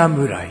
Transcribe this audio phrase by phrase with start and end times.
[0.00, 0.48] 侍。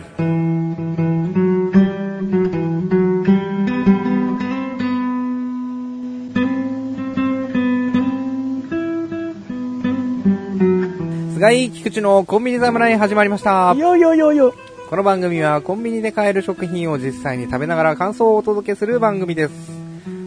[11.34, 13.74] 菅井菊池のコンビニ侍始まりました。
[13.76, 14.54] よよよよ。
[14.88, 19.54] この番組はコンビニで買える食品を実際に食べながら感想をお届けする番組です。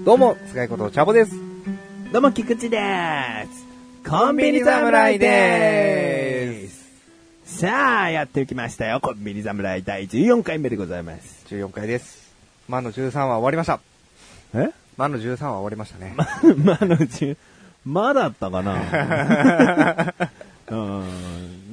[0.05, 1.37] どうも、菅井ことチャボです。
[2.13, 3.69] どうも、菊池でーす。
[4.05, 6.02] コンビニ侍でーす。
[7.59, 8.99] さあ、やってきましたよ。
[9.01, 11.45] コンビニ侍第14回目でございます。
[11.49, 12.33] 14回です。
[12.69, 13.81] 魔の13話終わりました。
[14.55, 14.71] え？
[14.97, 16.15] 魔の13話終わりましたね。
[16.65, 17.37] まのうち、
[17.85, 20.15] まだったかな？
[20.71, 21.05] うん。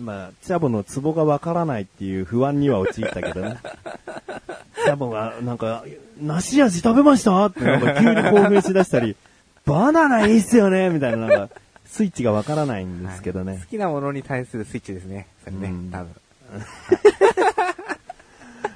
[0.03, 3.57] まあ、チャボのツボがわからないっていう不安には陥ったけどね。
[4.84, 5.85] チャボが、なんか、
[6.21, 7.45] 梨味食べました？
[7.45, 9.15] ってなんか急に興奮しだしたり、
[9.65, 10.89] バナナいいっすよね？
[10.89, 11.55] みたいな、なんか、
[11.91, 13.57] スイッチがわからないんですけどね。
[13.62, 15.27] 好きなものに対するスイッチですね。
[15.43, 16.09] それねうん、多分。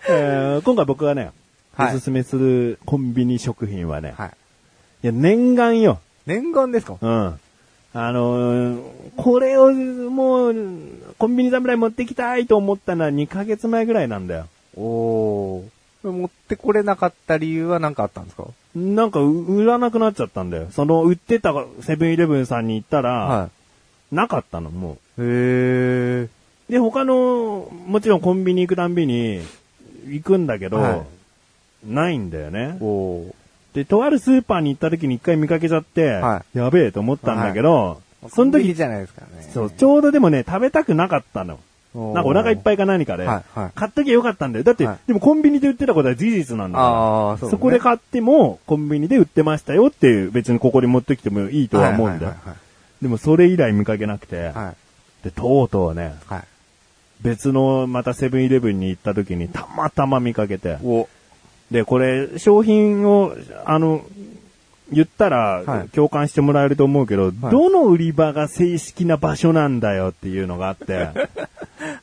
[0.09, 1.31] えー今回僕がね、
[1.75, 4.30] はいおすすめするコンビニ食品はね、はい。
[5.03, 6.00] いや、念願よ。
[6.25, 6.97] 念願ですか？
[7.02, 7.39] うん。
[7.95, 8.81] あのー
[9.16, 10.56] これをもう、
[11.19, 14.47] コンビニ侍持ってきたいと思ったのは2ヶ月前ぐらいなんだよ。
[14.75, 16.11] おー。
[16.11, 18.45] 持ってこれなかった理由は何かあったんですか？
[18.75, 20.67] なんかう売らなくなっちゃったんだよ。
[20.71, 23.49] その売ってたセブンイレブンさんに行ったら、は
[24.11, 25.21] なかったの、もい。
[25.21, 26.27] へ。
[26.69, 29.41] で、他の、もちろんコンビニ行くたんびに
[30.07, 31.01] 行くんだけど、はい
[31.85, 32.77] ないんだよね。
[33.73, 39.49] で、とあるスーパーに行った時に一回見かけちゃって、はやべえと思ったんだけど、その時、じゃないですからね。
[39.53, 41.59] そう、ちょうどでもね、食べたくなかったの。
[41.95, 43.25] なんかお腹いっぱいか何かで、
[43.75, 44.63] 買っときゃよかったんだよ。
[44.63, 47.50] だって、はいでもコンビニで売ってたことは事実なんだから。
[47.50, 52.35] そこで買っても、コンビニで売ってましたよっていう、別にここに持ってきてもいいとは思うんだよ。
[52.44, 52.56] はい
[53.03, 54.53] でもそれ以来見かけなくて。
[55.23, 56.44] で、とうとうね、はい。
[57.22, 61.07] 別のまたセブンイレブンに行った時にたまたま見かけて、お、
[61.69, 63.35] で、これ、商品を、
[63.66, 64.06] あの、
[64.94, 71.14] 言ったはいら共感してもらえると思うけど、どの売り場が正式な場所なんだよっていうのがあって、 はい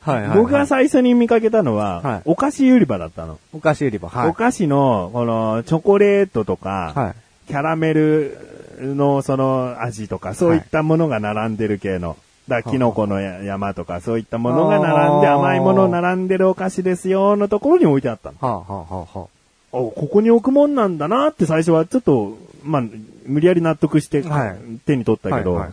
[0.00, 0.38] はい、はい。
[0.38, 3.38] 僕が最初に見かけたのは、はいお菓子売り場だったの。
[3.52, 4.08] お菓子売り場。
[4.08, 4.28] はい。
[4.28, 7.14] お菓子の、この、チョコレートとか、はい。
[7.48, 8.38] キャラメル
[8.80, 12.16] のその味とか、そういったものが並んでる系の。
[12.48, 18.36] だキノコの山とか、そういったものが並んで、甘いもの並んでるお菓子ですよ、のところに置いてあったの。
[18.40, 19.28] はあ、はあはあ
[19.72, 22.82] ここに置くもんなんだなって最初はちょっと、まあ、
[23.26, 24.58] 無理やり納得して、はい。
[24.86, 25.72] 手に取っあ、たけど、はいはい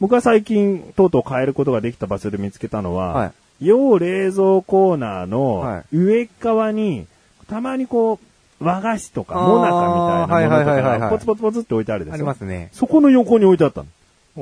[0.00, 3.32] 僕は最近、とうとう買えることができた場所で見つけたのは、はい。
[3.60, 7.06] 要冷蔵コーナーのは上側に、
[7.48, 8.18] たまにこ
[8.60, 12.14] う、和菓子とか、もなかみたいなものとかが、ポツポツポツって置いてあるでしょ？
[12.14, 12.70] ありますね。
[12.72, 13.88] そこの横に置いてあったの。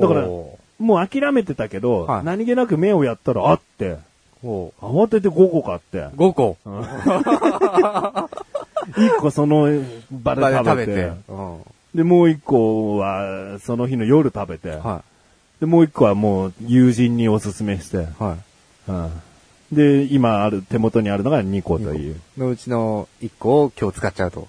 [0.01, 2.25] だから、おもう諦めてたけど、はい。
[2.25, 3.97] 何気なく目をやったらあって、
[4.45, 6.57] 慌てて5個買って、5個。
[8.93, 9.69] 1個その
[10.11, 11.63] 場で食べて、うん。
[11.95, 15.03] で、もう1個はその日の夜食べて、は
[15.61, 18.01] で、もう1個はもう友人におすすめして、い。
[18.19, 18.37] は
[18.89, 19.11] うん
[19.73, 22.15] で、今ある、手元にあるのが2個という。
[22.37, 22.41] い。
[22.41, 24.49] のうちの1個を今日使っちゃうと。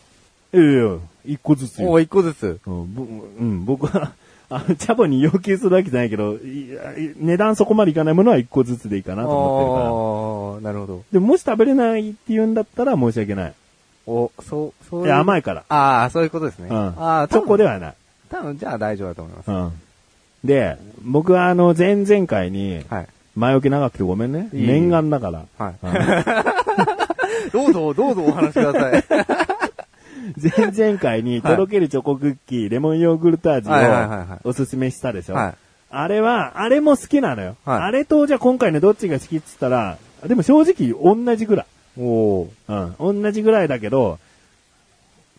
[0.54, 0.82] いやいや、
[1.26, 1.90] 1個ずつよ。
[1.90, 2.60] おー、1個ずつ。
[2.66, 4.14] うん、ぼうん、僕は、
[4.50, 6.38] あの、チャボに要求するわけじゃないけど、
[7.18, 10.72] 値段そこまでいかないものは1個ずつでいいかなと思ってるから。
[10.72, 11.04] あー、なるほど。
[11.12, 13.54] でももし食べれないって言うんだったら申し訳ない。
[14.10, 15.64] お、そう、そういや、甘いから。
[15.70, 16.70] ああ、そういうことですね。
[16.70, 16.78] うん。
[16.78, 17.74] ああ、チョコでは。
[17.74, 17.94] はない。
[18.30, 19.52] 多分、じゃあ大丈夫だと思います。
[19.52, 19.72] うん。
[20.44, 23.08] で、僕はあの、前々回に、はい。
[23.36, 24.50] 前置き長くてごめんね。
[24.54, 25.46] いい念願だから。
[25.58, 25.76] はい。
[25.84, 25.94] うん
[27.52, 29.04] どうぞ、どうぞお話しください。
[30.58, 33.74] 前々回に、とろけるチョコクッキー、レモンヨーグルト味を
[34.44, 35.36] おすすめしたでしょ。
[35.36, 35.54] はい。
[35.92, 37.56] あれは、あれも好きなのよ。
[37.66, 39.98] はいあれと、じゃあ今回のどっちが好きって言ったら、
[40.28, 41.66] でも正直同じぐらい。
[41.98, 42.96] おー。
[43.00, 43.22] うん。
[43.22, 44.20] 同じぐらいだけど、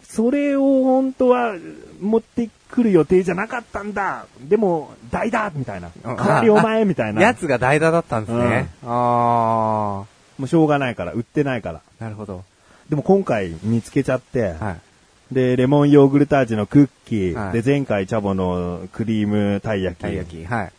[0.02, 1.55] それを本当は
[2.00, 4.26] 持ってくる予定じゃなかったんだ。
[4.49, 5.91] でも、代だみたいな。
[6.05, 7.23] あ代わりお前みたいな。
[7.23, 8.69] やつが代打だったんですね。
[8.85, 10.05] あ
[10.38, 11.81] もうしょうがないから、売ってないから。
[12.00, 12.44] あ、なるほど。
[12.88, 15.35] でも今回見つけちゃって、はい。
[15.35, 20.00] で、レモンヨーグルト味のクッキー、はいで、前回チャボのクリームたい焼き。
[20.00, 20.44] たい焼き。
[20.44, 20.73] はい。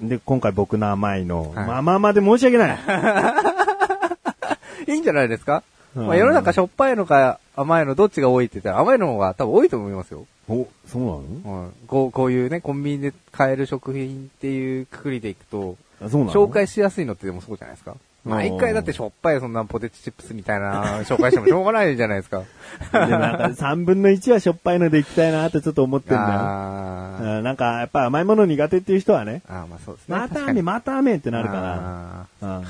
[0.00, 1.52] で、今回僕の甘いの。
[1.54, 2.78] はいまあまあまあで申し訳ない。
[4.94, 5.62] いいんじゃないですか、
[5.96, 10.26] うんまあ、世の中しょっぱいのか甘いのどっちが多いって言ったら甘いの方が多分多いと思いますよ。
[10.48, 11.20] お、そうなの？
[11.44, 16.32] うん、こうこういうね、コンビニで買える食品っていうくくりでいくと、あそうなの？
[16.32, 17.96] 紹介しやすいのってでもそうじゃないですか？
[18.24, 22.42] まあうん一回だってしょっぱいそんなポテチチップスみたいな紹介してもしょうがないじゃないですか。
[22.92, 27.42] でもなんか3分の1はしょっぱいのでいきたいなってちょっと思ってんだよ。
[27.42, 30.16] なんか、やっぱ甘いもの苦手っていう人はね、あー、まあそうですね。
[30.16, 32.58] また雨、また雨ってなるかあら。
[32.58, 32.64] うん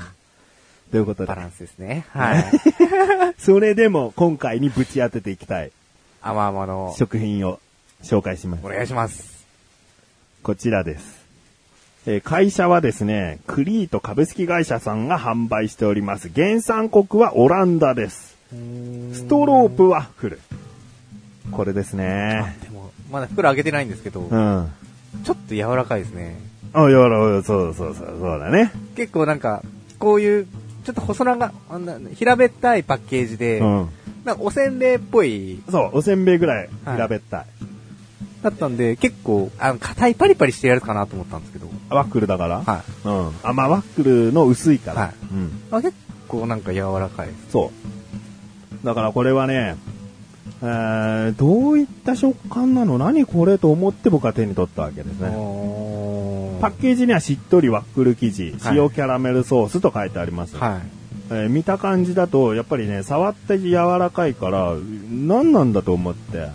[0.91, 1.35] ということでバ。
[1.35, 2.05] ランスですね。
[2.09, 2.45] はい。
[3.39, 5.71] それでも今回にぶち当てていきたい
[6.21, 7.59] 甘々の、食品を
[8.03, 8.69] 紹介しますお。
[8.69, 9.45] 願いします。
[10.43, 11.21] こちらです。
[12.05, 16.29] えー会社はですね、クリート株式会社さんが販売しております。
[16.33, 18.35] 原産国はオランダです。
[19.13, 20.39] ストロープワッフル。
[21.51, 22.57] これですね。
[22.63, 24.57] でも、まだ袋開けてないんですけど、うん。
[24.59, 24.67] あ、
[25.23, 26.37] ちょっと柔らかいですね。
[26.73, 28.71] やら、そうそうそう、そうだね。
[28.95, 29.61] 結構なんか、
[29.99, 30.47] こういう、
[30.83, 33.89] ちょっと細長、あんな平べったいパッケージで、うん。
[34.25, 37.45] なんかおせんべいっぽい、そう、おせんべいぐらいはい平べったい。
[38.43, 42.61] だったんで、結構、あの、硬いパリパリしてやるかなと思ったんですけど、ワッフルだから？
[42.61, 43.07] はい。
[43.07, 43.31] うん。
[43.43, 45.01] あ、まあ、ワッフルの薄いから。
[45.01, 45.51] はいうん。
[45.69, 45.93] あ結
[46.27, 47.29] 構なんか柔らかい。
[47.51, 47.71] そ
[48.83, 48.85] う。
[48.85, 49.75] だからこれはね、
[50.61, 52.97] えー、どういった食感なの？
[52.97, 55.29] 何これと思って僕は手に取ったわけですね。
[56.61, 60.55] パッケージにはしっとりワッフル生地、はい塩キャラメルソースと書いてあります。
[60.57, 60.81] はい。
[61.31, 64.75] えー見た感じだと、やっぱりね、触って柔らかいから、
[65.09, 66.49] 何なんだと思って。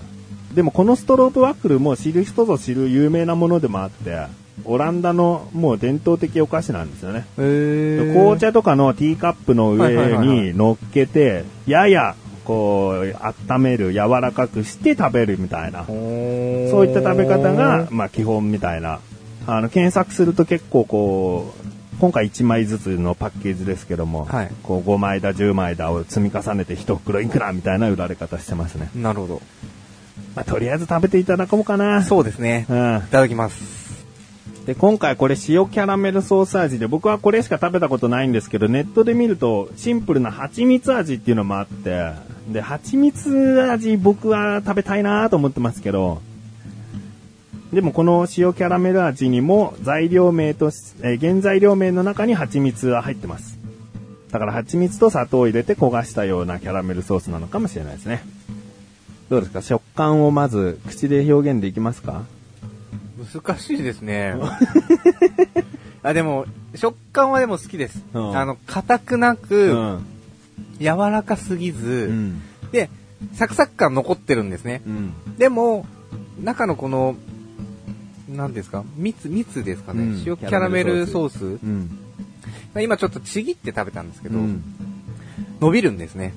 [0.54, 4.26] でもこのストロープワッフルも知る人ぞ知る有名なものでもあって、
[4.64, 7.26] オランダのもう伝統的お菓子なんですよね。
[7.36, 12.14] えー、紅茶とかのティーカップの上に乗っけて、やや、
[12.46, 13.16] こう、
[13.52, 15.84] 温める、柔らかくして食べるみたいな。
[15.84, 15.96] そう
[16.86, 19.00] いった食べ方が、まあ基本みたいな。
[19.46, 21.66] あの、検索すると結構こう、
[22.00, 28.90] 今回1枚ずつのパッケージですけども、はいこう5枚だ10枚だを積み重ねて1袋いくらみたいな売られ方してますね。
[28.94, 29.42] なるほど。
[30.34, 32.02] まあとりあえず食べていただこうかな。
[32.02, 32.66] そうですね。
[32.68, 33.00] うんい。
[33.10, 33.85] ただきます。
[34.66, 42.10] で、今回これ塩キャラメルソース味で、僕はこれしか食べたことないんですけど、ネットで見るとシンプルな蜂蜜味っていうのもあって、
[42.52, 46.20] で、蜂蜜味僕は食べたいなと思ってますけど、
[47.72, 50.72] でもこの塩キャラメル味にも材料名と、
[51.02, 53.58] え原材料名の中に蜂蜜は入ってます。
[54.32, 58.24] だから蜂蜜と砂糖を入れて焦がしたようなキャラメルソースなのかもしれないですね。
[59.30, 59.62] どうですか？
[59.62, 62.24] 食感をまず口で表現できますか？
[63.16, 64.34] 難しいですね。
[66.02, 68.02] あ、でも、食感はでも好きです。
[68.12, 70.06] うんあの、硬くなうく、ん。
[70.78, 72.42] 柔らかすぎず、うん。
[72.72, 72.90] で、
[73.32, 74.82] サクサク感残ってるんですね。
[74.86, 75.12] うん。
[75.38, 75.86] でも、
[76.42, 77.16] 中のこの、
[78.28, 78.84] 何ですか？
[78.96, 81.98] 蜜、蜜ですかね、うん塩キャラメルソースうん。
[82.82, 84.62] 今ちょっとちぎって食べたんですけど、うん。
[85.60, 86.34] 伸びるんですね。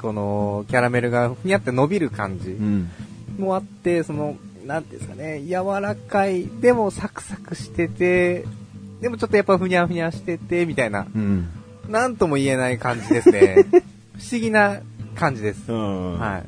[0.00, 2.88] この、キャラメルがふにゃって伸びる感じうん。
[3.38, 4.36] もあって、その、
[4.68, 8.44] なんていうんですかね、柔らかい、でもサクサクしてて、
[9.00, 11.48] でもちょっとやっぱふにゃふにゃしてて、みたいな、うん。
[11.88, 13.64] なんとも言えない感じですね。
[14.18, 14.80] 不思議な
[15.14, 15.72] 感じです。
[15.72, 16.18] うん。
[16.18, 16.42] はい。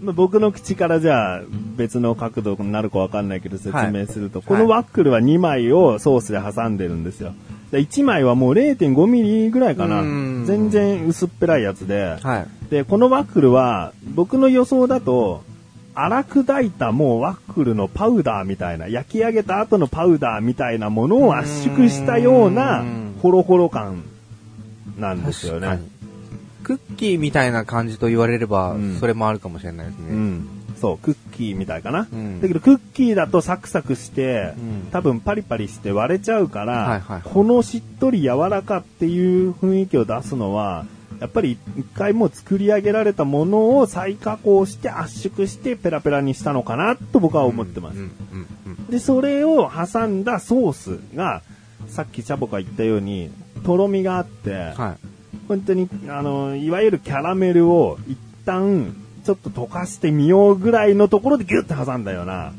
[0.00, 1.42] まあ僕の口からじゃあ
[1.76, 7.34] 別の角度になるかわかんないけど説明すると、はいこのワッフルは2枚をソースで挟んでるんですよ。
[7.70, 10.44] で1枚はもう0.5ミリぐらいかなうん。
[10.46, 12.16] 全然薄っぺらいやつで。
[12.22, 12.70] はい。
[12.70, 15.44] で、このワッフルは僕の予想だと、
[15.94, 24.02] 粗砕いたもうワッフルのパウダーみたいな、焼き上げた後のパウダーみたいなものを圧縮したようなうんホロホロ感
[24.98, 25.80] なんですよね。
[26.64, 30.06] クッキーみたいな感じと言われれば、うんそれもあるかもしれないですね。
[30.10, 30.48] うん。
[30.80, 32.08] そう、クッキーみたいかな。
[32.12, 40.86] うんだけどクッキーだとサクサクして、うん多分パリパリして割れちゃうから、はいはいはいこのしっとり柔らかっていう雰囲気を出すのは、
[41.22, 47.98] やっぱり一回もう作り上げられたものを再加工して圧縮してペラペラにしたのかなと僕は思ってます。
[48.90, 51.42] で、それを挟んだソースが、
[51.86, 53.30] さっきチャボが言ったように、
[53.64, 55.06] とろみがあって、はい。
[55.46, 62.52] 本当に、あの、いわゆるキャラメルを一旦、ちょっと溶かしてみようぐらいのところでギュッと挟んだような、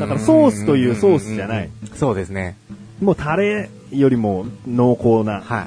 [0.00, 1.70] だからソースというソースじゃない。
[1.94, 2.56] そうですね。
[3.00, 5.66] もうタレよりも濃厚な、はい。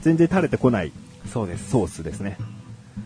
[0.00, 0.90] 全然垂れてこない
[1.26, 1.70] そうです。
[1.70, 2.36] ソースですね。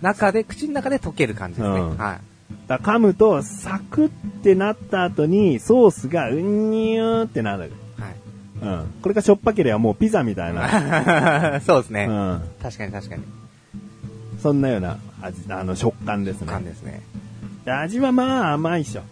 [0.02, 1.80] 中で、口の中で溶ける感じですね。
[1.80, 2.20] うんはい。
[2.68, 4.08] だ噛むと、サクっ
[4.42, 7.61] てなった後に、ソースがうんにゅーってなる。
[7.61, 7.70] はい。
[8.62, 8.94] うん。
[9.02, 11.61] これがしょっぱければもうピザみたいな。
[11.64, 12.42] そうですね、うん。
[12.62, 13.23] 確かに確かに。
[14.42, 16.46] そんなような味、あの、食感ですね。
[16.46, 17.02] 感ですね。
[17.64, 19.02] で味はまあ甘いっしょ。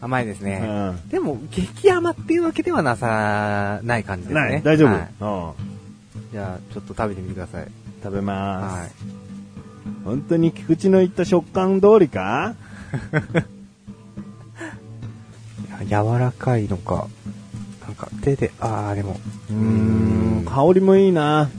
[0.00, 0.60] 甘いですね。
[0.62, 0.66] う
[1.06, 4.40] んでも、激甘っていうわけではなさ、ない感じですね。
[4.40, 6.32] ない、大丈夫、はいうん。
[6.32, 7.66] じゃあ、ちょっと食べてみてください。
[8.02, 8.80] 食べます。
[8.80, 8.90] はい。
[10.04, 12.54] 本当に菊池の言った食感通りか？
[15.88, 17.08] 柔らかいのか、
[17.86, 19.18] なんか手で、あー、でも、
[19.50, 21.50] うーん、香りもいいな。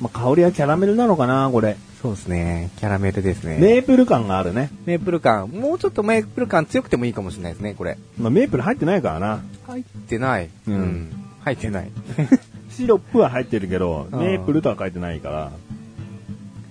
[0.00, 1.76] まあ、香りはキャラメルなのかな、これ。
[2.02, 2.70] そうですね。
[2.78, 3.58] キャラメルですね。
[3.60, 4.70] メープル感があるね。
[4.84, 5.48] メープル感。
[5.48, 7.98] もうちょっとメープル感強くてもいいかもしれないですね、これ。
[8.18, 9.42] まあ、メープル入ってないからな。
[9.66, 10.50] 入ってない。
[10.66, 11.10] うん
[11.44, 11.90] 入ってない。
[12.76, 15.52] シロップは入ってるけど、うんメープルとは書いてないから、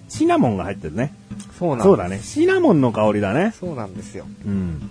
[0.10, 1.14] シナモンが入ってるね。
[1.58, 2.20] そうなんそうだね。
[2.20, 3.54] シナモンの香りだね。
[3.60, 4.26] そうなんですよ。
[4.46, 4.90] うん。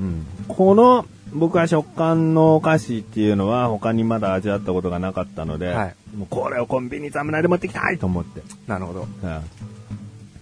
[0.00, 0.26] うん。
[0.48, 9.02] この、僕は食感のお菓子っていうのは他にまだ味わったことがなかったので、はいもうこれをコンビニ侍で持ってきたいと思って、なるほど。
[9.22, 9.40] うん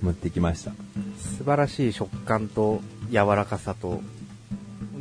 [0.03, 0.73] 持ってきました。
[1.39, 2.81] 素晴らしい食感と
[3.11, 4.01] 柔らかさと、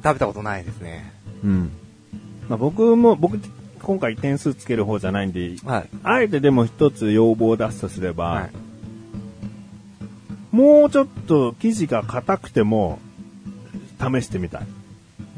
[0.03, 1.13] 食べたことないですね。
[1.43, 1.71] うん。
[2.49, 3.39] まあ、僕も、僕、
[3.85, 5.89] 今回点数つける方じゃないんで、はい。
[6.03, 8.51] あえてでも一つ要望を出すとすれば、はい。
[10.51, 12.97] もうちょっと生地が硬くても、
[13.99, 14.61] 試してみたい。
[14.61, 14.65] う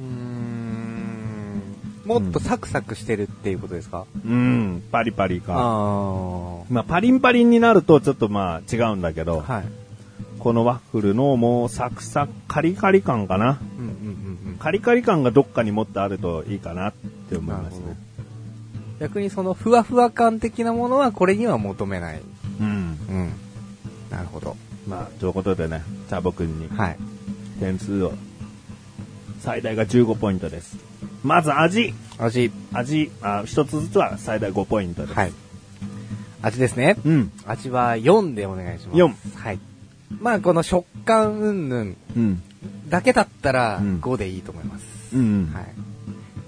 [0.02, 1.62] ーん。
[2.06, 5.54] もっとサクサクしてるっていうことですか、うん、パリパリあか。
[5.58, 5.58] あ。
[6.70, 9.66] まあ、パリンパリンになるとちょっとまあ違うんだけど、はい。
[10.40, 13.60] このワッフルのもうサクサクカリカリ感かな。
[13.78, 14.58] うんうんうんうん。
[14.58, 16.94] カリカリ感がどっかにもっとあるといいかなっ
[17.30, 18.07] て思いますね。
[19.00, 22.22] 逆にそのふわふわ感的なものはこれには求めない。
[22.60, 22.68] うん。
[22.68, 23.32] うん。
[24.10, 24.56] なるほど。
[24.88, 26.98] まあ、ということでね、チャボくんにはい。
[27.60, 28.14] 点数を、
[29.40, 30.78] 最大が15ポイントです。
[31.24, 31.94] まず味。
[32.18, 32.52] 味。
[32.74, 35.14] 味、あ一つずつは最大5ポイントです。
[35.14, 35.34] はい。
[36.42, 36.98] 味ですね。
[37.06, 37.32] うん。
[37.46, 38.98] 味は4でお願いします。
[38.98, 39.60] 4はい。
[40.20, 42.42] まあこの食感云々うん。
[42.90, 45.16] だけだったらうん5でいいと思います。
[45.16, 45.52] うん。
[45.54, 45.66] はい。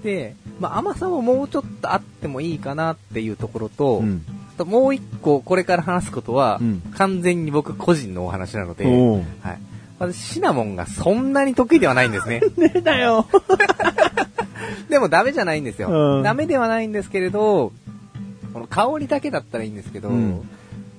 [0.02, 4.24] で、まあ甘さももうちょっとあってもいいかなっていうところと、うん。
[4.54, 9.58] あともう一個これから話すことは、うん完全に僕個人のお話なので、はい。
[9.98, 12.40] 私シナモンがそんなに得意ではないんですね。
[12.56, 13.26] ねだよ。
[14.88, 15.88] でもダメじゃないんですよ。
[16.16, 17.72] うんダメではないんですけれど、
[18.52, 20.48] この香りだけだったらいいんですけど、うん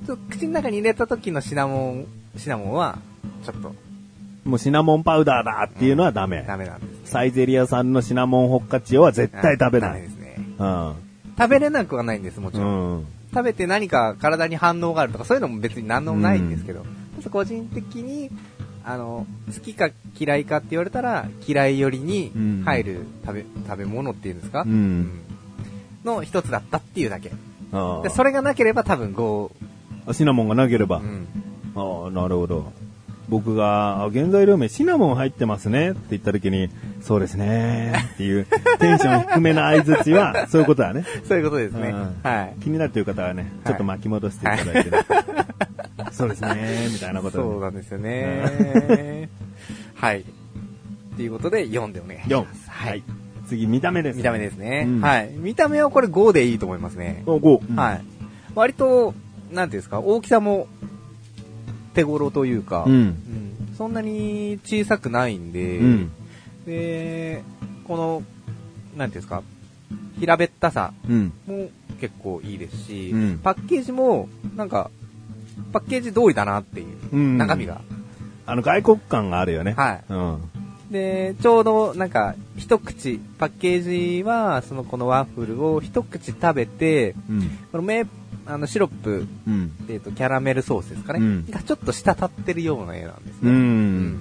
[0.05, 2.97] ちょっと口の中に入れた時のシナモン、シナモンは、
[3.45, 3.75] ちょっと
[4.43, 6.43] もうシナモンパウダーだっていうのはダメ。
[6.47, 7.11] ダメなんです。
[7.11, 10.01] サイゼリアさんのシナモンホッカチオは絶対食べない。
[10.01, 10.35] ですね。
[10.57, 10.95] うん。
[11.37, 13.01] 食べれなくはないんです、もちうろん。
[13.01, 13.05] ん。
[13.33, 16.85] 食べて何か体に反応があるとか、そういうのも別に何のもないんですけど、
[17.31, 18.29] 個人的に、
[18.83, 22.31] あの、好きか嫌いかって言われたら、嫌い寄りに
[22.65, 25.21] 入る食べ、食べ物っていうんですか、うん
[26.03, 27.31] の一つだったっていうだけ。
[27.71, 29.51] あで、それがなければ多分5、
[30.07, 30.97] あシナモンがなければ。
[30.97, 31.27] うん。
[31.75, 32.73] ああ、なるほど。
[33.29, 36.69] 僕が、あ原材料名シナモン入ってますねって言った時に、
[37.01, 38.45] そうですねっていう
[38.79, 41.05] テンション低めな相づちは、そういうことだね。
[41.27, 41.89] そういうことですね。
[41.89, 42.55] うんはい。
[42.61, 44.97] 気になるという方はね、ちょっと巻き戻していただいて、ね
[46.11, 49.29] そうですねみたいなことでそうなんですよね。
[49.95, 50.25] はい。
[51.15, 52.43] ということで、4でお願いし4。
[52.43, 52.69] ます。
[52.69, 53.03] はい。
[53.47, 54.17] 次、見た目です。
[54.17, 54.85] 見た目ですね。
[54.87, 55.31] うんはい。
[55.35, 57.23] 見た目はこれ5でいいと思いますね。
[57.25, 57.75] お、5。
[57.75, 58.01] はい。
[58.55, 59.13] 割と、
[59.51, 60.67] なんていうんですか、大きさも
[61.93, 62.93] 手頃というか、うん。
[62.93, 66.11] うんそんなに小さくないんで、うん。
[66.67, 67.41] で、
[67.87, 68.23] この、
[68.95, 69.41] なんていうんですか、
[70.19, 71.33] 平べったさうん。
[71.47, 71.69] も
[71.99, 74.91] 結構いいですし、うんパッケージも、なんか、
[75.73, 77.81] パッケージ通りだなっていう、うん中身が。
[78.45, 79.73] あの、外国感があるよね。
[79.73, 80.03] はい。
[80.09, 80.41] うん。
[80.91, 87.41] で、ちょうどなんか、一口、パッケージは、そのこのワッフルを一口食べて、うん。
[87.71, 88.05] このメ
[88.45, 89.71] あのシロップ、うん。
[89.89, 91.19] えっ、と、キャラメルソースですかね。
[91.19, 93.51] うんがちょっと滴ってるような絵なんですうね。
[93.51, 94.13] ん。
[94.13, 94.19] ま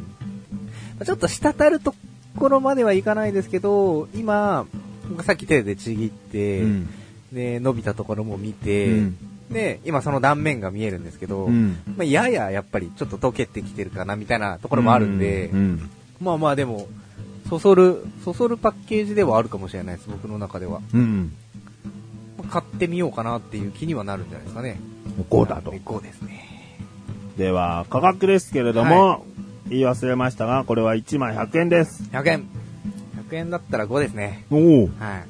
[1.00, 1.94] あちょっと滴ると
[2.36, 4.66] ころまではいかないですけど、今、
[5.08, 6.88] 僕さっき手でちぎって、うん。
[7.32, 9.16] で、伸びたところも見て、うん
[9.50, 15.90] で、今その断面が見えるんですけど、うんまあ、やややっぱりちょっと溶けてきてるかなみたいなところもあるんで、うん。
[16.20, 16.86] まあまあでも、
[17.48, 20.80] そそる、そそるパッケージではあるかもしれないです、僕の中では。
[20.94, 21.32] うん。
[22.50, 24.80] まあ買ってみようかなっていう気にはなるんじゃないですかね。
[25.30, 25.70] 5だと。
[25.72, 26.78] 5ですね。
[27.36, 29.24] では、価格ですけれども、
[29.68, 32.02] 言い忘れましたが、これは1枚100円です。
[32.12, 32.44] 100円。
[33.30, 34.44] 100円だったら5ですね。
[34.50, 34.60] おお
[34.98, 35.24] はい。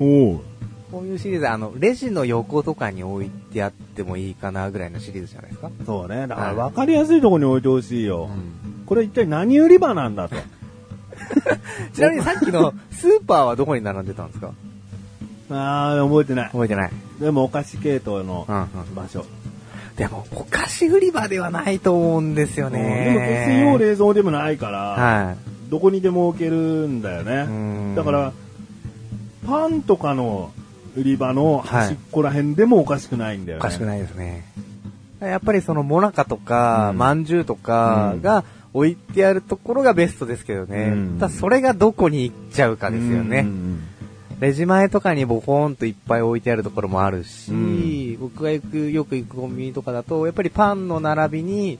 [0.00, 0.04] お
[0.34, 0.44] お
[0.92, 5.70] こういうシリーズ、あの、レジの横とかに置いてあってもいいかなぐらいのシリーズじゃないですか。
[5.86, 6.26] そうね。
[6.26, 8.28] だからはい分かりやすいところに置いてほしいよ。
[8.30, 8.52] うん
[8.84, 10.36] これ一体何売り場なんだと。
[11.94, 14.52] ちなみにさっきのスーパーはどこに並んでたんですか？
[15.54, 16.50] あー、覚えてない。
[16.50, 16.90] 覚えてない。
[17.20, 19.24] でもお菓子系統のうんうん場所。
[19.96, 23.84] でも、お菓子売り場ではないと思うんですようんでも決して用ね。
[23.90, 25.34] 冷蔵でもないから、は
[25.68, 27.24] どこにでも置けるんだよい。
[27.26, 27.32] ね。
[27.48, 28.32] うんだから、
[29.46, 30.50] パンとかの
[30.96, 33.60] 売り場の端っこら辺でもおかしくないんだよね。
[33.60, 34.44] おかしくないですね。
[35.20, 40.84] やっぱりその、モナカとか、うんまんじゅうとかが置いてあるところがベストですけどね。
[40.84, 43.40] うんただそれがどこに行っちゃうかですよね。
[43.40, 43.80] うん
[44.42, 51.78] レジ前とかにボコーンといっぱい置いてあるところもあるし、うん僕が行く、よく行くコンビニとかだと、やっぱりパンの並びに、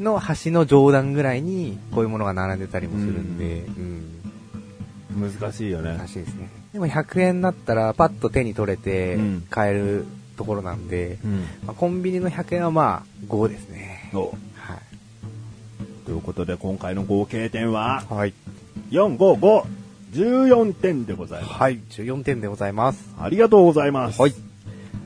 [0.00, 5.96] の端の上段ぐらいに、こういうものが並んでたりもするんで、うん難しいよね。
[5.96, 6.48] 難しいですね。
[6.72, 10.04] でも100円だったらパッと手に取れてうん買える
[10.36, 11.42] ところなんで、うん。
[11.64, 14.10] まあ、コンビニの100円はまあ5ですね。
[14.14, 14.36] おはい。
[16.06, 18.34] ということで、今回の合計点は、はい。
[18.90, 19.81] 4、5、5、
[20.12, 21.54] 14点でございます。
[21.54, 21.78] はい。
[21.90, 23.14] 14点でございます。
[23.18, 24.20] ありがとうございます。
[24.20, 24.32] はい。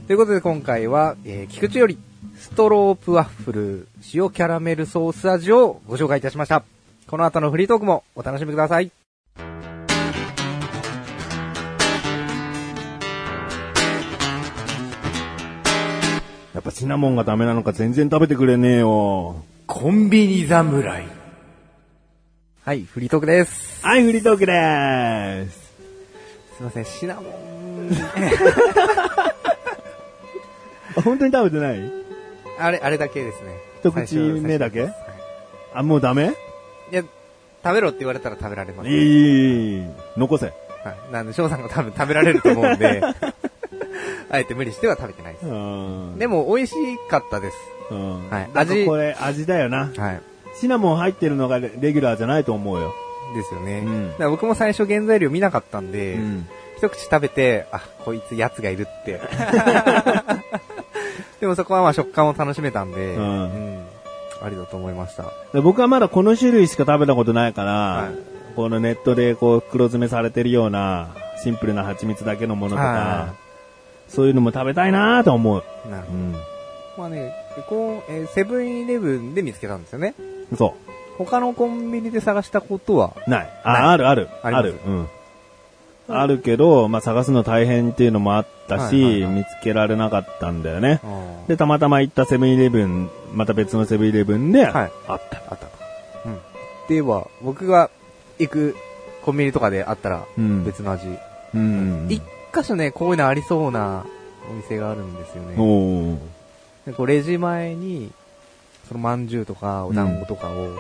[0.07, 1.99] ということで今回は、えー、菊池より、
[2.37, 6.65] ストロープワッフル塩キャラメルソース味をご紹介いたしました。
[7.07, 8.91] この後のフリートークもお楽しみください。
[16.55, 19.45] やっぱシナモンがダメなのか全然食べてくれねえよ。
[19.67, 21.16] コンビニ侍。
[22.67, 23.85] はい、フリートークです。
[23.87, 25.73] はい、フリートークでーす。
[26.57, 27.91] すいません、シナモン。
[30.97, 31.93] あ 本当に食べてない？
[32.59, 33.57] あれ、あれだけですね。
[33.81, 34.81] 一口目だけ？
[34.81, 34.95] 最初
[35.75, 36.33] あ、もうダメ？
[36.91, 37.03] いや、
[37.63, 38.91] 食べろって言われたら食べられます。
[38.91, 39.85] いい。
[40.17, 40.47] 残せ。
[40.47, 41.13] はい。
[41.13, 43.01] なんで、翔さんが多分食べられると思うんで、
[44.29, 45.47] あえて無理しては食べてないです。
[45.47, 46.19] うん。
[46.19, 46.75] でも、美味し
[47.09, 47.57] かったです。
[47.93, 48.29] うん。
[48.29, 49.93] はい味これ味だよな。
[49.97, 50.21] はい。
[50.61, 52.95] シナモン入ってるのがレレギュラーじゃないと思うよ。
[53.35, 53.79] ですよね。
[53.85, 56.49] うんだから僕も最初原材料見なかったんで、うん。
[56.77, 59.21] 一口食べて、あ、こいつやつがいるって。
[61.41, 63.83] でもそこはまあ食感を楽しめたんで、うんうん
[64.43, 65.25] ありだと思いました。
[65.55, 71.11] で僕はまだこの種類しか食べたことないから、はいこのネットでこう黒詰めされてるような
[71.43, 73.35] シンプルな蜂蜜だけのものとかは、
[74.09, 75.63] そういうのも食べたいなと思う。
[75.91, 76.19] なるほど。
[76.19, 76.33] うん。
[76.97, 77.35] まあね、
[77.69, 80.15] こう、えーセブンイレブンで見つけたんですよね。
[80.57, 80.75] そ
[81.19, 83.31] 他のコンビニで探したことは、う。
[83.31, 83.61] ない。
[83.65, 84.29] あ、あるある。
[84.43, 84.79] ある。
[84.87, 85.09] うん。
[86.09, 91.01] あるけど、まあ、探すの大変っていうのもあったし、はいはいはい見つけられなかったんだよね。
[91.49, 95.39] で、で、たまたま行ったセブンイレブン、また別のセブンイレブンで、はいあった。
[95.51, 95.67] あったと。
[96.27, 96.39] うん。
[96.89, 97.91] では、僕が
[98.39, 98.77] 行く
[99.25, 101.07] コンビニとかであったら、うん別の味。
[101.55, 102.07] うん。
[102.09, 102.23] 一
[102.55, 104.05] 箇所ね、こういうのありそうな
[104.49, 105.57] お店があるんですよね。
[105.59, 108.13] おこうレジ前に、
[108.89, 110.71] その饅頭とかお団子とかを、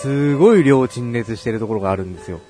[0.00, 2.40] すごい量陳列してるところがあるんですよ。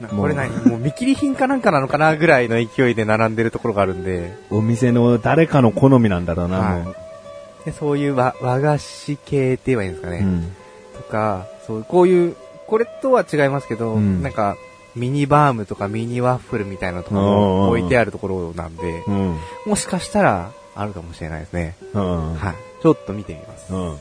[0.00, 0.50] なんかこれ何？
[0.66, 6.78] もう見切り品かなんかなのかなぐらいの勢いで並んでるところがあるんで、お店の誰かの好みなんだろうな、は
[7.62, 7.64] い。
[7.64, 10.18] でそういう和和菓子系って言えばいいんですかね。
[10.18, 10.52] うん
[10.96, 14.56] とか、そう、こういう、これとは違いますけど、うんなんか、
[14.94, 19.36] ミニバームとかミニワッフルみたいなところ置いてあるところなんで、うん。
[19.66, 21.76] もしかしたらあるかもしれないですね。
[21.92, 22.34] うん。
[22.34, 22.54] はい。
[22.82, 23.72] ちょっと見てみます。
[23.72, 23.98] うんはい。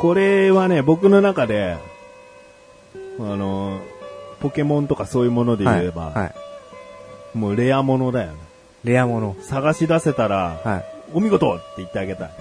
[0.00, 1.78] これはね、僕の中で、
[3.18, 3.80] あの、
[4.40, 6.14] ポケモンとかそういうもので言えば、はい。
[6.14, 6.34] はい
[7.36, 8.38] もうレアものだよね。
[8.84, 9.36] レアもの。
[9.42, 10.84] 探し出せたら、はい。
[11.12, 12.30] お見事って言ってあげたい。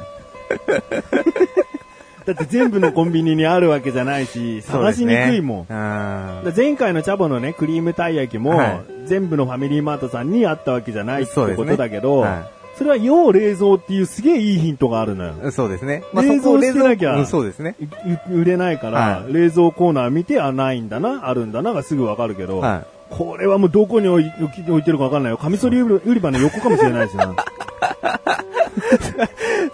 [2.25, 6.43] だって全部のコンビニにあるわけじゃないし、探しにくいもん。
[6.43, 15.33] ね前回のチャボのね、クリームたい焼きも、はい全部のファミリーマートさんにあったわけじゃないってことだけど、はそれは要冷蔵っていうすげえいいヒントがあるのよ。
[15.33, 16.03] ーそうですね。
[16.13, 17.75] 冷蔵してなきゃうんそうですね。
[17.79, 17.85] い
[18.33, 25.37] 売れないから、はい冷蔵コーナー見て、あ、ないんだな、あるんだながすぐわかるけど、はこれはもうどこに置い置いてるかわかんないよ。
[25.37, 27.33] カミソリ売り場の横かもしれないしな。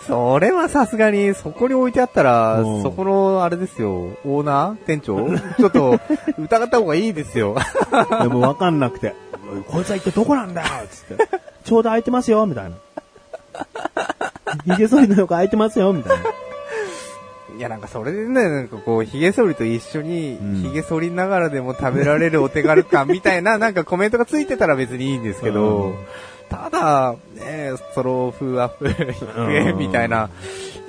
[0.07, 3.91] それはさすがに、そこに置いてあったら、うんそこの、あれですよ、
[4.25, 4.75] オーナー？
[4.85, 5.29] 店長？
[5.57, 5.99] ちょっと、
[6.37, 7.55] 疑った方がいいですよ。
[8.21, 9.15] でもわかんなくて、
[9.67, 11.27] こいつは一体どこなんだよつって。
[11.63, 12.71] ちょうど空いてますよみたいな。
[14.65, 16.23] 髭剃りの横空いてますよみたいな。
[17.57, 25.95] いや、なんかそれでね、なんかこう、髭剃りと一緒にうん、髭剃りながらでも食べられるお手軽感みたいな、 なんかコメントがついてたら別にいいんですけど、うん
[26.49, 30.29] ただ、ね、ストローフアップ100円みたいな、いや、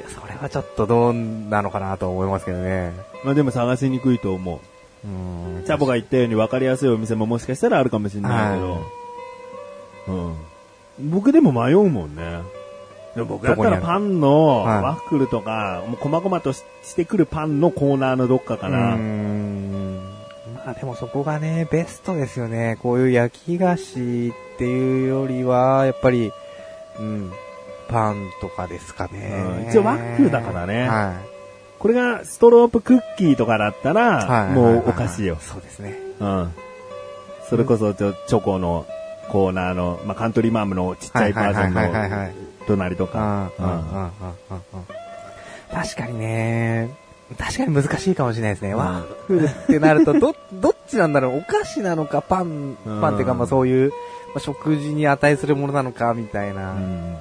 [0.09, 2.93] それはちょっとどうなのかなと思いますけどね。
[3.23, 4.61] まあでも探しにくいと思
[5.05, 5.07] う。
[5.07, 8.83] うんチャボが言ったように分かりやすいお店ももしかしたらあるかもしれないけど、
[10.09, 10.35] うん。
[11.03, 12.41] 僕でも迷うもんね。
[13.15, 18.97] でも僕だったらパンのはいワッフルとか、もう細々とししてくるパンのコーナーのどっかかうな。
[18.97, 19.97] ん
[20.55, 22.79] まあでもそこがね、ベストですよね。
[22.83, 26.33] こういう焼き菓子っていうよりは、やっぱり、
[26.99, 27.33] うん、
[27.89, 29.45] パンとかですかね。
[29.61, 31.15] うん一応ワッフルだからねは
[31.79, 33.95] これがストロープクッキーとかだったい。
[33.95, 34.53] ら、はい。
[34.53, 35.37] もうはいお菓子よ。
[35.41, 35.99] そうですね。
[36.21, 36.53] うん。
[37.51, 38.87] それこそちょチョコの
[39.29, 42.33] コーナーの、まあ、カントリーマームのちっちゃいバージョンの
[42.67, 43.51] 隣とか。
[45.73, 46.91] 確かにね、
[47.39, 48.73] 確かに難しいかもしれないですね。
[48.73, 48.77] うん。
[48.79, 51.39] ワッフルってなると、ど、どっちなんだろう。
[51.39, 53.01] お菓子なのか、パン、うん。
[53.01, 53.97] パンっていうか、まあそういう、ま
[54.37, 56.73] あ、食事に値するものなのか、みたいな。
[56.73, 57.17] うん。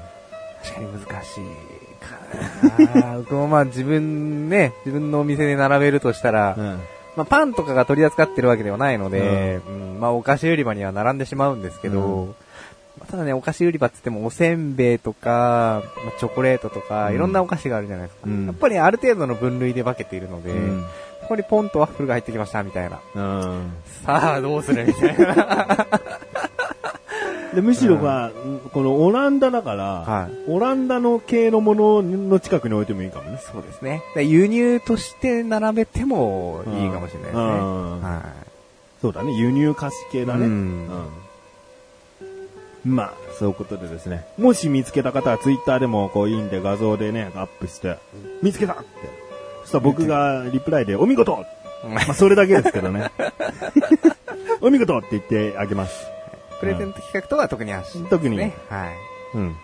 [0.63, 3.17] 確かに難しいかな。
[3.19, 6.79] 僕もまあ自分ね、自分のお店で並べるとしたら、うん
[7.15, 12.35] まあ、パンとかが取り扱ってるわけではないので、うんまあ、お菓子売り場には並んでしまうんですけど、うん
[12.99, 18.27] まあただね、お菓子売り場って言っても、おせんべいとか、まあ、チョコレートとか、うんいろんなお菓子があるじゃないですか。
[18.27, 20.85] うんやっぱりある程度の分類で分けているので、うん
[21.21, 22.99] ここにポンとワッフルが入ってきました、みたいな。
[23.15, 23.73] うん。
[24.03, 25.87] さあ、どうするみたいな。
[27.53, 28.31] で、むしろが、
[28.73, 33.39] このオランダだから、はいオランダの系のものの近くに置いてもいいかもね。
[33.51, 34.01] そうですね。
[34.15, 37.37] で輸入として並べてもいいかもしれないですね。
[37.37, 38.23] うんは
[39.01, 40.45] そうだね、輸入菓子系だね。
[40.45, 40.51] うん
[42.85, 44.25] うんまあ、そういうことでですね。
[44.37, 47.97] もし見つけた方はツイッターでもこういいんで画像でね、アップして、
[48.41, 48.83] 見つけたって。
[49.63, 51.45] そしたら僕がリプライで、お見事
[51.85, 51.87] い。
[51.87, 53.11] まあ、それだけですけどね。
[54.61, 56.10] お見事って言ってあげます。
[56.61, 58.55] プレゼント企画とは特に足、特にね。
[58.69, 59.37] はい。
[59.37, 59.55] うん。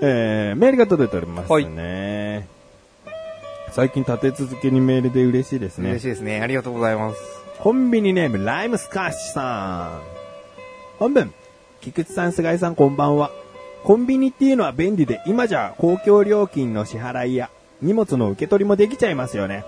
[0.00, 2.46] えー、メールが届いておりますね。
[3.72, 5.90] 最近立て続けにメールで嬉しいですね。
[5.90, 6.40] 嬉しいですね。
[6.40, 7.20] ありがとうございます。
[7.58, 10.00] コンビニネーム、ライムスカッシュさん。
[11.00, 11.34] 本文、
[11.80, 13.32] 菊池さん、菅井さん、こんばんは。
[13.82, 17.50] コンビニっていうのは便利で、今じゃ公共料金の支払いや
[17.82, 19.64] 荷物の受け取りもできちゃいますよね。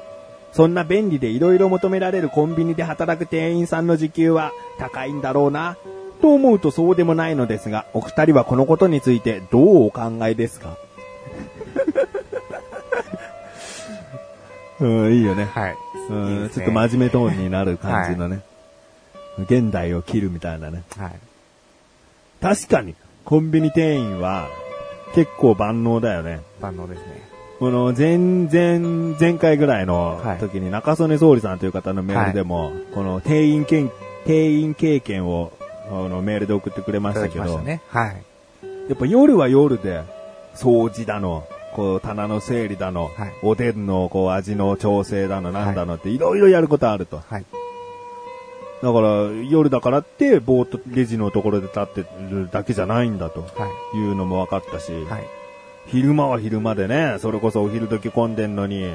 [0.52, 5.76] そんな便利で色々求められるコンビニで働く店員さんの時給は高いんだろうな、
[6.20, 10.76] と思うとそうでもないのですが、お二人はこのことについてどうお考えですか？
[14.80, 15.44] うん、いいよね。
[15.52, 15.76] はい。
[16.10, 18.40] うんいいねちょっと真面目トーンになる感じのね。
[19.38, 20.82] 現代を切るみたいなね。
[20.96, 21.12] はい。
[22.40, 24.48] 確かに、コンビニ店員は
[25.14, 26.40] 結構万能だよね。
[26.60, 27.28] 万能ですね。
[27.58, 28.78] この前前、
[29.18, 33.90] 前回ぐらいのはい時に中曽根総理さんという方のメールでも、この店員けん
[34.26, 35.52] 店員経験を
[35.90, 37.80] あのメールで送ってくれましたけど、したね。
[37.88, 38.22] はい。
[38.88, 40.02] やっぱ夜は夜で
[40.54, 47.18] 掃除だの、こう棚の整理だの、はいおでんのこう味の調整だのなんだのっていろいろやることあると。
[47.18, 47.44] はい。
[48.82, 49.08] だから
[49.50, 53.96] 夜だからってぼーっとレジのところで立ってるだけじゃないんだとはい。
[53.98, 55.24] いうのも分かったし、はい。
[55.86, 58.92] 昼間は昼間でね、それこそお昼時混んでんのに、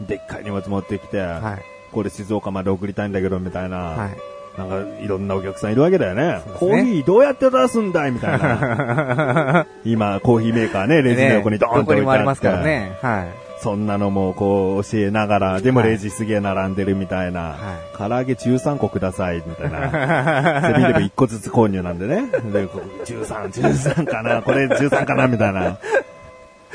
[0.00, 1.62] でっかい荷物持ってきて、はい。
[1.92, 4.16] これ静岡まで送りたいんだけどみたいな、はい。
[4.56, 6.24] なんかいろんなお客さんいるわけだよね。
[6.24, 9.66] ねコーヒーどうやって出すんだいみたいな。
[9.84, 12.98] 今、コーヒーメーカーね、レジの横にドーンと置いてあって、どこにもありますからね。
[13.00, 13.52] はい。
[13.62, 17.56] そんなのもこう教えながら、でもはいレジすげえ並んでるみたいな、は
[17.96, 20.60] 唐揚げ13個くださいみたいな。
[20.66, 22.26] セブンイレブン1個ずつ購入なんでね。
[22.52, 25.78] で、こう13、13かなこれ13かなみたいな。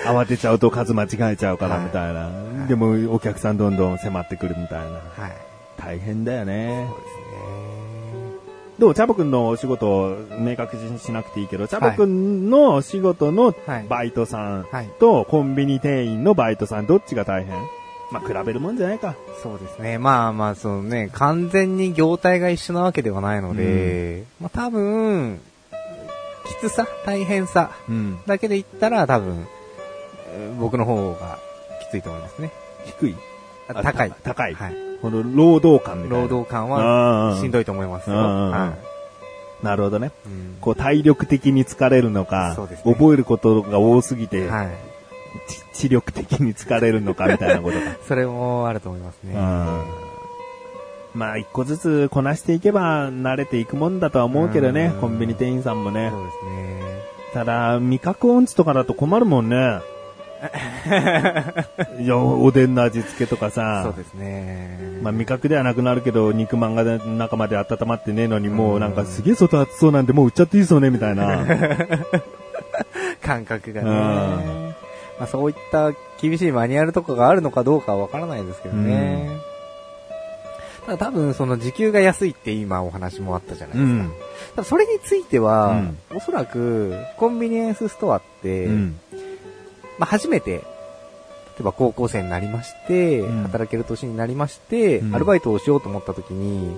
[0.06, 2.30] 慌てちゃうと数間違えちゃうからみたいな。
[2.68, 4.86] でもお客さんどんどん迫ってくるみたいな。
[4.86, 5.48] はい。
[5.78, 6.98] 大変だよねそう。
[6.98, 7.67] ですね。
[8.80, 8.96] どう？
[8.96, 17.56] チャボくんのお仕事を明確にしなくていいけど、チャボくんのお仕事のはいバイトさんはいとコンビニ店員のバイトさん、どっちが大変？
[18.10, 19.16] まあ、比べるもんじゃないか。
[19.44, 19.98] そうですね。
[19.98, 25.42] まあまあ、そのね、完全に業態が一緒なわけではないので、まあ多分、
[26.46, 28.18] きつさ、大変さうん。
[28.26, 29.46] だけで言ったら多分、
[30.30, 31.38] えー僕の方が
[31.82, 32.52] きついと思いますね。
[32.86, 33.16] 低い？
[33.68, 34.12] 高い。
[34.12, 34.87] た高いはい。
[35.02, 36.24] この労働感みたいな。
[36.24, 38.16] 労働感はしんどいと思いますよ。
[39.64, 40.12] なるほどね。
[40.26, 40.30] い。
[40.30, 44.68] うんこう体力的に疲れるのか、ね覚えることが多すぎて、はい。
[45.74, 47.86] ち知力的に疲れるのかみたいなことか。
[48.08, 49.34] それもあると思いますね。
[49.34, 49.84] うん
[51.14, 56.20] まあ、一個ずつこなしていけば慣れていくもんだとは思うけどねう、んコンビニ店員さんもねそ。
[56.20, 56.78] うですね。
[57.34, 59.80] ただ、味覚音痴とかだと困るもんね。
[62.00, 63.82] いや、おでんの味付けとかさ。
[63.84, 65.00] そうですね。
[65.02, 71.46] まあ味覚ではなくなるけど、肉まんが中まで温まってねえのに、もうなんかすげえ外熱そうなんで、もう売っちゃっていいそうね、みたいな。
[73.22, 73.92] 感覚がうね。
[75.20, 79.30] まあそういった厳しいマニュアルとかがあるのかどうかはわからないですけどね。
[80.86, 84.04] ただ多分その時給が安いって今お話もあったじゃないですか。
[84.58, 84.66] うん。
[84.66, 89.00] それについては、うんおそらくコンビニエンスストアって、うん。
[90.00, 90.62] まあ初めて、例
[91.62, 96.78] えば高校生になりまして、うん働ける年になりまして、うんアルバイトをしようと思った時に、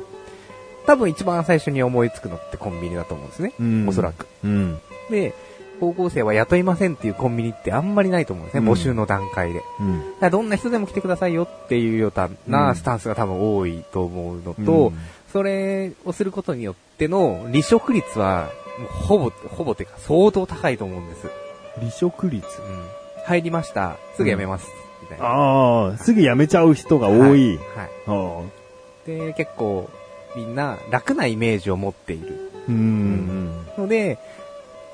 [0.86, 3.53] 多分一番最初に思いつくのってコンビニだと思うんですね。
[3.60, 4.27] うんおそらく。
[4.43, 4.79] うん。
[5.10, 5.34] で、
[5.79, 9.60] 高校生は雇いませんっていうコンビニってあんまりないと思うんですね、うん募集の段階で。
[9.60, 10.03] だかうん。
[10.19, 14.97] らどんな人でも来てくださいよっていうよううなんスタンスが多分多いと思うのと、うん
[15.32, 21.27] それをすることによっての離職率は、もうほぼ、ほぼてか相当高いと思うんです。
[21.77, 22.47] 離職率？
[22.60, 22.86] うん。
[23.29, 23.97] 入りました。
[24.15, 24.67] すぐ辞めます。
[25.03, 25.25] みたいな。
[25.25, 27.59] ああ、すぐ辞めちゃう人が多い。
[28.07, 28.43] は
[29.05, 29.07] い。
[29.07, 29.87] で、結構、
[30.35, 32.51] みんな楽なイメージを持っている。
[32.67, 33.65] うん。
[33.77, 34.17] ので、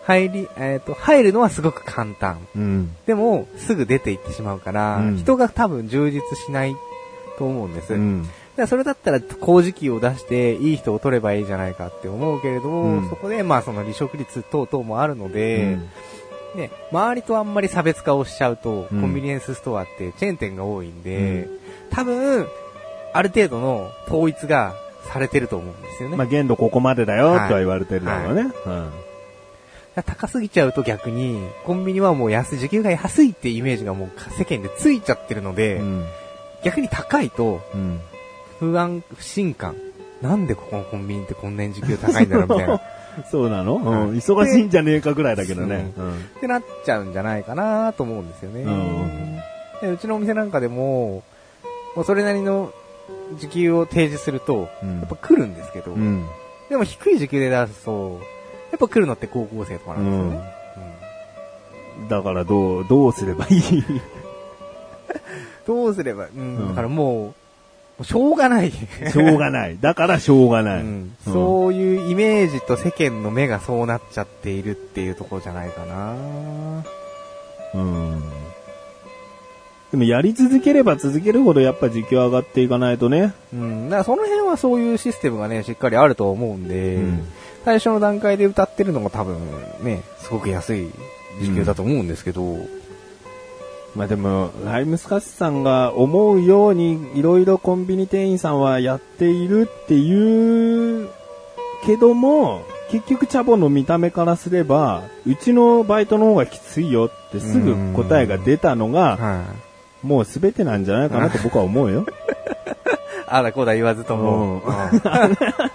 [0.03, 2.45] 入り、えっ、と、入るのはすごく簡単。
[2.57, 2.95] うん。
[3.05, 6.75] でも、すぐ出て行ってしまうから、うん人が多分充実しない
[7.37, 7.93] と思うんです。
[7.93, 8.27] うん。
[8.57, 15.89] らそれだったら工事機を出していい人を取ればいいじゃないかって思うけれども、うんそこでまあその離職率等々もあるのうで、ん
[16.55, 21.47] ね、周りとあんまり差別化をしちゃうと、うんコンビニエンスストアってチェーン店が多いんで、
[21.91, 22.47] 多分、
[23.13, 26.17] ある程度の統一がされてると思うんですよね。
[26.17, 28.51] まあ、限度ここまでだよ、とは言われてるだろうね。
[30.05, 36.05] 高すぎちゃうと逆に、コンビニはもう安い、時給が安いってイメージがもう世間でついちゃってるので、うん。
[36.63, 38.01] 逆に高いとうん。
[38.59, 39.75] 不安、不信感。
[40.21, 42.81] なんでここのコンビニってこんなに時給高いんだろうみたいな。
[43.21, 43.83] っ そうなの、はい。
[43.83, 45.91] うん、忙しいんじゃねえかぐらいだけどね。
[45.97, 46.13] ううん。
[46.39, 48.61] てなっちゃうんじゃないかなと思うんですよね。
[48.63, 49.39] うん
[49.81, 51.23] でうちのお店なんかでも、
[51.95, 52.71] もうそれなりの
[53.39, 54.99] 時給を提示すると、うん。
[54.99, 56.25] やっぱ来るんですけど、うん。
[56.69, 58.19] でも低い時給で出すと、
[58.71, 60.55] やっぱ来るのって高校生とかなんですよね。
[62.09, 63.79] だからどう、どうすればいい？
[63.79, 64.01] う ん
[65.67, 66.41] どうすれば、うん。
[66.57, 66.67] うん。
[66.69, 67.33] だからもう
[68.03, 68.71] しょうがない。
[68.71, 69.77] しょうがない。
[69.79, 70.81] だからしょうがない。
[70.81, 76.15] うんそういうイメージと世間の目がそうなっちゃっているっていうところじゃないかな。
[77.73, 78.21] うん。
[79.91, 83.33] でもやり続ければ続けるほどやっぱ時給上がっていかないとね。
[83.53, 83.89] うん。
[83.89, 87.27] だからその辺はそういうシステムがね、しっかりあると思うんで、うん
[87.65, 89.39] 最初の段階で歌ってるのが多分
[89.81, 90.91] ね、すごく安い
[91.41, 92.59] 時給だと思うんですけど、
[93.95, 101.09] まあでも、ライムスカッシュさんが思うようにいろいろコンビニ店員さんはやっているっていう
[101.85, 109.45] けども、結局チャボの見た目からすれば、うちのバイトの方がきついよってすぐ答えが出たのが、は
[110.03, 110.05] い。
[110.05, 112.05] もう全てなんじゃないかなと僕は思うよ。
[113.27, 114.61] あらこうだ言わずとも。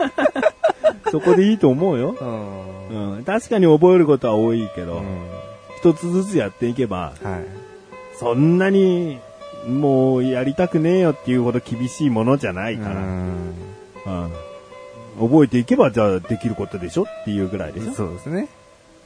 [1.10, 2.14] そこでいいと思うよ。
[2.20, 2.24] う
[2.94, 3.16] ん。
[3.16, 5.04] うん、確かに覚えることは多いけど、うん
[5.80, 7.59] 一つずつやっていけば、はい。
[8.20, 9.18] そんなに
[9.66, 13.54] もうやりたくねえよっていうほど厳しいものじゃないから、うん
[14.06, 14.32] うん
[15.18, 18.48] 覚えていけばじゃあできることでしょっていうぐらいでしょそうですね。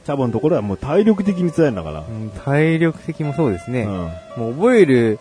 [0.05, 1.99] チャボのところはもう体力的に辛いんだから。
[2.01, 3.81] うん体力的もそうですね。
[3.81, 3.89] うん
[4.37, 5.19] もう覚える、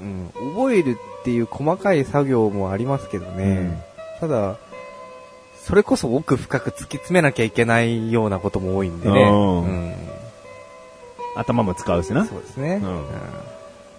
[0.00, 3.82] うん、覚えるっていう細かい作業もありますけどね。
[4.20, 4.56] ただ、
[5.56, 9.22] それこそ奥深く突き詰めなきゃいけないようなことも多いんでね。
[9.22, 10.09] うんうん
[11.36, 12.26] 頭も使うしな。
[12.26, 12.80] そうですね。
[12.82, 13.06] うん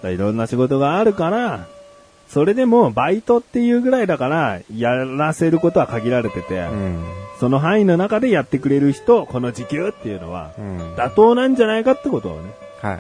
[0.01, 1.67] だからいろんな仕事があるから、
[2.27, 7.03] それでもバイトっていうぐらいだから、やらせることは限られてて、うん。
[7.39, 10.95] その範囲の中でやってくれる人、この時給っていうのは、うん。
[10.95, 12.99] 妥当なんじゃないかってことをね、は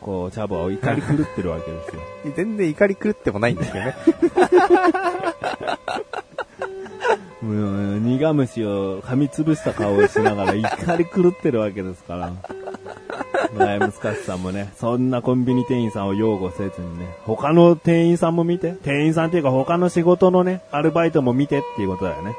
[0.00, 2.00] こう、チャボは怒り狂ってるわけですよ。
[2.24, 2.32] い。
[2.34, 3.96] 全然怒り狂ってもないんですけどね。
[7.42, 12.32] もう苦虫を噛みつぶした顔をしながら怒り狂ってるわけですから。
[13.56, 22.34] ライムスカさんもね、そんなコンビニ店員さんを擁護せずにね、他の店員さんも見て、店員さんっていうか他の仕事のね、アルバイトも見てっていうことだよね。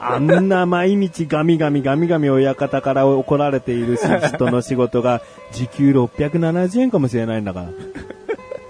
[0.00, 7.68] あんな毎日ガミガミガミガミ親方から怒られている人の仕事が時給670円かもしれないんだから。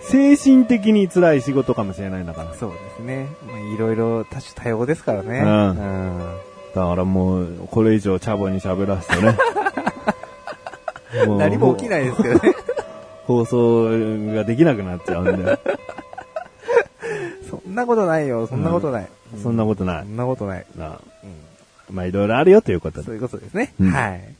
[0.08, 2.54] 精神的に辛い仕事かもしれないんだから。
[2.54, 3.28] そうですね。
[3.46, 5.40] まあ、いろいろ多種多様ですからね。
[5.40, 6.36] うんうん
[6.76, 9.34] だからもう、これ以上チャボに喋らすとね。
[11.24, 12.40] もう何も起きないですけどね。
[13.26, 13.84] 放送
[14.34, 15.58] ができなくなっちゃうんで。
[17.50, 19.08] そんなことないよ、そんなことない。
[19.42, 20.08] そんなことないそ。
[20.08, 20.66] んなことない。
[20.76, 20.96] なうん
[21.94, 23.06] まあいろいろあるよということで。
[23.06, 23.72] そういうことですね。
[23.80, 24.36] うんはい。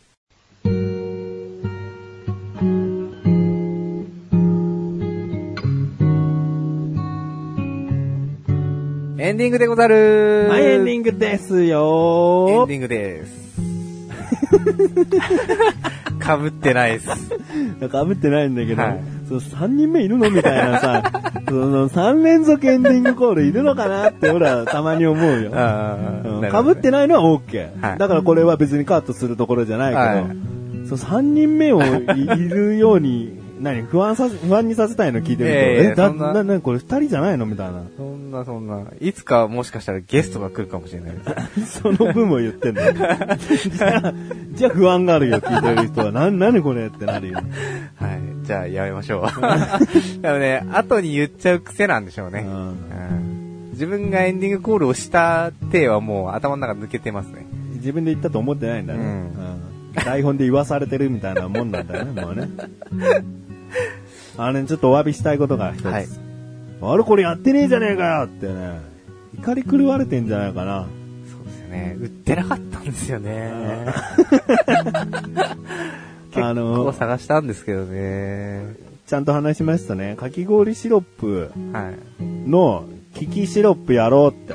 [9.18, 13.46] エンディングでござるはい、エンディンングですエよンディングです。
[16.26, 17.88] かぶってないです。
[17.88, 19.00] かぶってないんだけど、はい。
[19.28, 21.02] そう3人目いるのみたいなさ、
[21.48, 25.50] その3連続エンディングコールいるのかなって俺はたまに思うよ。
[25.50, 27.98] かぶってないのは OK、はい。
[27.98, 30.88] だからこれは別にカットするところじゃないけど、はい。
[30.88, 31.86] そう3人目をい
[32.22, 37.82] いるように、何不安させ、不安にさせたいの聞いてると、え、だ、なな、な、これ2人じゃないのみたいな。
[37.96, 38.84] そんなそんな。
[39.00, 41.14] いつかもしかしたらゲストが来るかもしれない。
[41.64, 42.82] その分も言ってんの。
[42.92, 44.14] じゃあ、
[44.52, 46.12] じゃあ不安があるよ、聞いてる人は。
[46.12, 47.40] な、なにこれってなるよ。
[47.96, 48.20] はい。
[48.42, 49.22] じゃあやめましょう。
[50.20, 52.44] でもね、後に言っちゃう癖なんでしょうね。
[52.46, 52.76] うんうん
[53.76, 57.44] 自分がエンディングコールをした手はもう頭の中抜けてますね。
[57.74, 59.00] 自分で言ったと思ってないんだね。
[59.00, 59.56] うんうん
[60.04, 62.48] 台本で言わされてるみたいなもんなんだよね、もうね。
[64.38, 65.86] あのね、ちょっとお詫びしたいことが一つ。
[65.86, 66.06] はい
[66.82, 68.80] あれこれやってねえじゃねえかよってね、
[69.38, 70.86] 怒り狂われてんじゃないかな。
[71.30, 71.96] そうですよね。
[71.98, 73.50] 売ってなかったんですよね。
[76.32, 78.74] 結 あの構探したんですけどね。
[79.06, 82.50] ちゃんと話しますとね、かき氷シロップはい。
[82.50, 84.54] のキキシロップやろうっ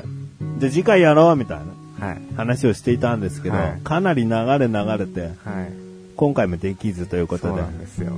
[0.60, 1.58] で、次回やろうみたい
[2.00, 2.18] なはい。
[2.36, 5.32] 話をしていたんですけど、はいかなり流れ流れて、はい。
[6.14, 8.12] 今回もできずということでそうな、んですよ。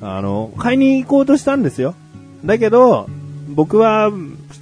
[0.00, 1.94] あの、買いに行こうとしたんですよ。
[2.44, 3.08] だけど、
[3.48, 4.10] 僕は、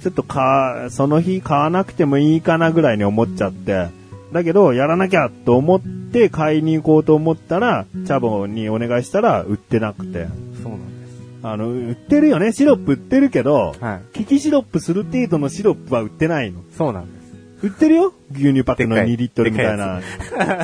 [0.01, 3.87] ちょっとか、その日買わなくてもいいかなぐらいに思っちゃって、
[4.31, 10.27] だけど、やらなきゃと思って買いに行こうと思ったら、チャボにお願いしたら売ってなくて。
[10.61, 11.21] そうなんです。
[11.43, 12.51] あの、売ってるよね。
[12.51, 14.17] シロップ売ってるけど、はい。
[14.17, 16.61] キキシロップする程度のシロップは売ってないの。
[16.77, 17.27] そうなんです。
[17.63, 20.01] 売ってるよ牛乳パックのでっかい2リットルみたいな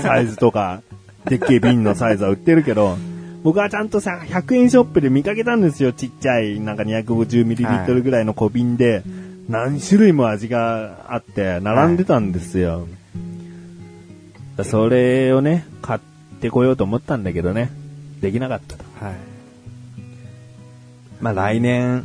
[0.02, 0.82] サイズとか、
[1.26, 2.98] でっけえ瓶のサイズは売ってるけど、
[3.44, 5.92] 僕はちゃんとさ、100円ショップで見かけたんですよ。
[5.92, 9.04] ちっちゃい、なんか250ミリリットルぐらいの小瓶で、
[9.50, 12.88] 何種類も味があって、並んでたんですよ。
[14.64, 16.00] それをね、買っ
[16.40, 17.70] てこようと思ったんだけどね、
[18.22, 18.84] できなかったと。
[19.04, 19.16] はい。
[21.20, 22.04] まあ来年、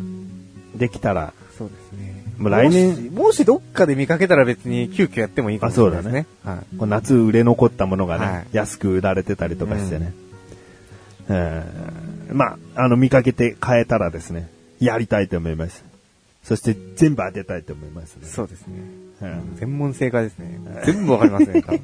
[0.74, 2.24] できたら、そうですね。
[2.38, 6.26] もう来年もし、もしどっかで見かけたら別に急遽やってもいいかもしれないですね。
[6.44, 6.76] はい。
[6.78, 10.12] こう夏売れ残ったものがね、はい安く売られてたりとかしてね。
[11.28, 14.48] えーまあ、あの、見かけて変えたらですね、
[14.80, 15.84] やりたいと思います。
[16.42, 18.26] そして全部当てたいと思いますね。
[18.26, 18.74] そうですね。
[19.20, 20.60] うん全問正解ですね。
[20.84, 21.80] 全部わかりますね、多 分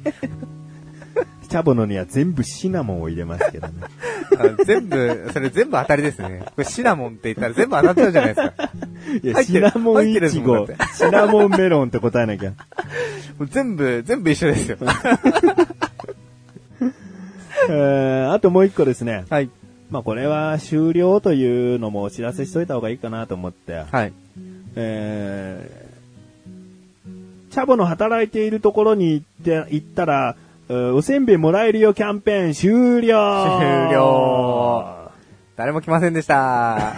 [1.47, 3.73] チャボのには全部シナモンを入れますけどね。
[4.37, 6.43] あ全部、それ全部当たりですね。
[6.45, 8.71] これシナモンって言ったら全部当たっちゃうじゃないですか。
[9.23, 12.51] いや、シナモンイチゴシナモンメロンって答えなきゃ。
[13.39, 14.77] もう全部、全部一緒ですよ。
[17.69, 19.25] えーあともう一個ですね。
[19.29, 19.49] はい。
[19.89, 23.83] まあこれは終了というのもお知らせしといた方がいいかなと思って。
[23.91, 24.13] はい。
[24.75, 25.85] えー
[27.51, 30.35] チャボの働いているところに行って、行ったら、
[30.67, 35.11] えーおせんべいもらえるよキャンペーン終了終了
[35.55, 36.95] 誰も来ませんでした。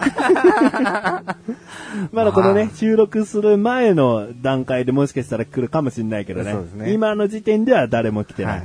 [2.10, 6.52] まだこのね、ま収録する前の段階でもしかしたら来るかもしれないけどね。
[6.52, 8.50] そうですね今の時点では誰も来てな。
[8.50, 8.64] はいい。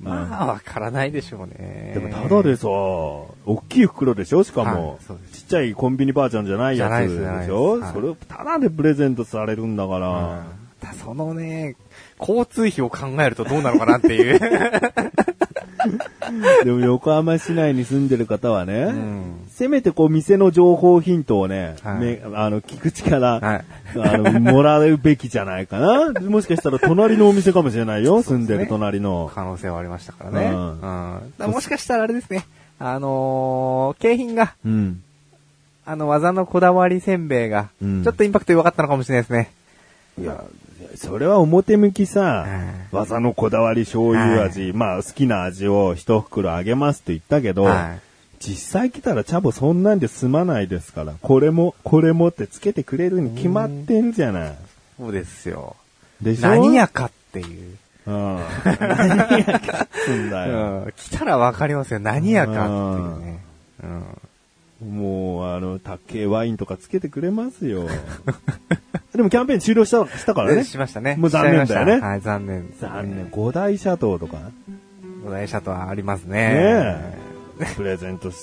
[0.00, 1.92] まあ、わからないでしょうね。
[1.94, 3.28] でもただでさ、大
[3.68, 4.42] きい袋でしょ？
[4.44, 4.98] しかも、
[5.32, 7.78] ちっちゃいコンビニバージョンじゃないやつでしょ？
[7.78, 7.92] じゃない。
[7.92, 10.08] それをただでプレゼントされるんだから。
[10.08, 10.44] うん。
[10.80, 11.76] だそのね、
[12.18, 14.40] 交通費を考えるとどうなのかなっていう。
[16.64, 23.64] でも横浜市内に住んでる方はね、うんせめてこう店の情報ヒントをね、はいめあの、聞く力、はい
[23.98, 26.12] あの、もらうべきじゃないかな。
[26.30, 29.30] もしかしたら隣のお店かもしれないよ、住んでる隣の。
[29.34, 30.46] 可能性はありましたからね。
[30.46, 30.80] ううんん。
[30.80, 32.46] だからもしかしたらあれですね。
[32.78, 35.02] あのー、景品が、うん。
[35.84, 39.50] あの、技のこだわりせんべいが、うんちょっとインパクト弱かったのかもしれないですね。
[40.18, 40.42] いや、
[41.00, 48.00] それは表向きさ、はい技のこだわり醤油味、まあ好きな味を一袋あげますって言ったけど、はい。
[48.40, 54.56] 実際来たらチャボそんなんで済まないですから、これも、これもってつけてくれるに決まってんじゃない。
[54.98, 55.76] そうですよ。
[56.20, 56.48] でしょ？
[56.48, 57.76] 何やかっていう。
[58.06, 58.38] うん。
[58.64, 60.84] 何やかっつんだよ。
[60.84, 60.92] うん。
[60.96, 62.00] 来たらわかりますよ。
[62.00, 63.40] 何やかっていうね。
[63.84, 64.04] うん。
[64.84, 67.86] もう、あの、高えワインとかつけてくれますよ。
[69.14, 70.64] でもキャンペーン終了した、したからね。
[70.64, 71.16] しましたね。
[71.16, 72.68] もう残念だよねはい、残念ね。
[72.80, 73.28] 残念。
[73.30, 74.38] 五大シャトーとか。
[75.24, 76.54] 五大シャトはありますねね。
[77.60, 77.66] え。
[77.76, 78.36] プレゼントし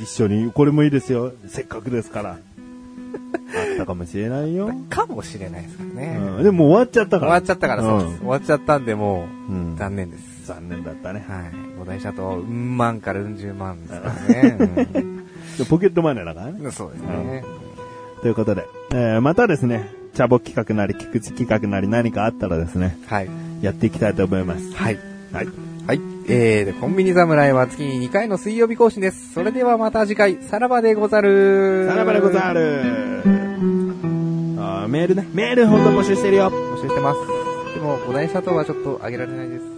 [0.00, 1.32] 一緒に、これもいいですよ。
[1.48, 2.30] せっかくですから。
[2.30, 4.72] あったかもしれないよ。
[4.88, 6.16] かもしれないですからね。
[6.38, 7.32] うん、でも終わっちゃったから。
[7.32, 8.18] 終わっちゃったからそうです。
[8.20, 10.46] 終わっちゃったんで、もう、うん残念です。
[10.46, 11.24] 残念だったね。
[11.28, 11.52] はい。
[11.78, 14.86] 五大シャトうん万からうん十万ですからね。
[14.92, 15.04] で
[15.68, 16.58] ポケットマネーだからね。
[16.60, 17.44] うんそうですね。
[18.22, 23.28] ということで、えーまたですね、チャボ企画なり、菊池企画なり何かあったらですね、はい。
[23.62, 24.72] やっていきたいと思います。
[24.74, 24.98] はい。
[25.32, 25.46] はい。
[25.86, 26.00] はい。
[26.28, 29.32] えー、で、コンビニ侍は月に2回の水曜日更新です。
[29.32, 31.86] それではまた次回、さらばでござる。
[31.88, 32.82] さらばでござる。
[34.58, 35.26] あーメールね。
[35.32, 36.50] メールほんと募集してるよ。
[36.50, 37.74] 募集してます。
[37.74, 39.71] でも、五大シャトはちょっとあげられないです。